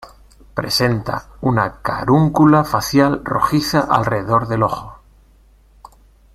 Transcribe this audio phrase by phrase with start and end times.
[0.55, 4.99] Presenta una carúncula facial rojiza alrededor del ojo.